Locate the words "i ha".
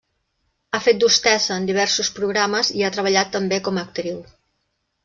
2.79-2.93